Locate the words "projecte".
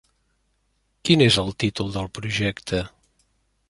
2.19-2.85